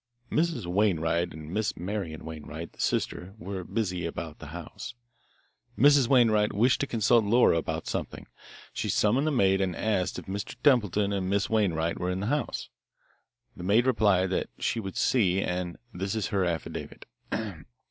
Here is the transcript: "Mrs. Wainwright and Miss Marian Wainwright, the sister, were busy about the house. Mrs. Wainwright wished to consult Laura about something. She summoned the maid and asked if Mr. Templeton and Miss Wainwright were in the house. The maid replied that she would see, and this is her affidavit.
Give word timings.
"Mrs. 0.31 0.65
Wainwright 0.65 1.31
and 1.31 1.53
Miss 1.53 1.77
Marian 1.77 2.25
Wainwright, 2.25 2.73
the 2.73 2.81
sister, 2.81 3.35
were 3.37 3.63
busy 3.63 4.07
about 4.07 4.39
the 4.39 4.47
house. 4.47 4.95
Mrs. 5.77 6.07
Wainwright 6.07 6.53
wished 6.53 6.79
to 6.81 6.87
consult 6.87 7.23
Laura 7.23 7.55
about 7.57 7.85
something. 7.85 8.25
She 8.73 8.89
summoned 8.89 9.27
the 9.27 9.31
maid 9.31 9.61
and 9.61 9.75
asked 9.75 10.17
if 10.17 10.25
Mr. 10.25 10.55
Templeton 10.63 11.13
and 11.13 11.29
Miss 11.29 11.51
Wainwright 11.51 11.99
were 11.99 12.09
in 12.09 12.19
the 12.21 12.25
house. 12.33 12.69
The 13.55 13.61
maid 13.63 13.85
replied 13.85 14.31
that 14.31 14.49
she 14.57 14.79
would 14.79 14.97
see, 14.97 15.39
and 15.39 15.77
this 15.93 16.15
is 16.15 16.29
her 16.29 16.45
affidavit. 16.45 17.05